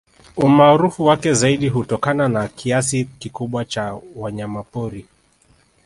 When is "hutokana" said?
1.69-2.27